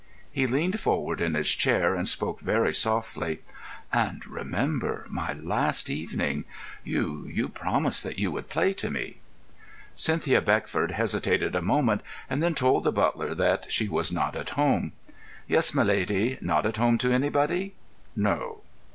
[0.31, 3.41] He leaned forward in his chair and spoke very softly.
[3.93, 6.45] "And, remember, my last evening!
[6.83, 9.17] You—you promised that you would play to me."
[9.95, 12.01] Cynthia Beckford hesitated a moment,
[12.31, 14.93] and then told the butler that she was not at home.
[15.47, 16.39] "Yes, my lady.
[16.41, 17.75] Not at home to anybody?"
[18.15, 18.61] "No."